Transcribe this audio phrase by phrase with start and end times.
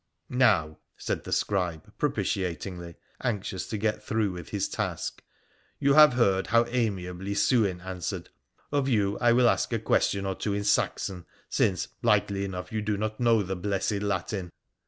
[0.47, 5.21] 'Now,' said the scribe propitiatingly, anxious to get through with his task,'
[5.79, 8.29] you have heard how amiably Sewin answered.
[8.71, 12.81] Of you I will ask a question or two in Saxon, since, likely enough, you
[12.81, 14.49] do not know the blessed Latin.'